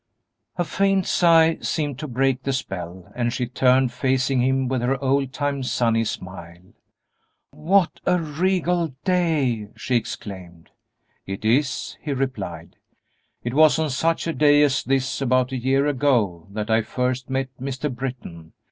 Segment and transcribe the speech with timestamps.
[0.55, 4.99] A faint sigh seemed to break the spell, and she turned facing him with her
[4.99, 6.73] old time sunny smile.
[7.51, 10.71] "What a regal day!" she exclaimed.
[11.27, 12.77] "It is," he replied;
[13.43, 17.29] "it was on such a day as this, about a year ago, that I first
[17.29, 17.93] met Mr.
[17.93, 18.53] Britton.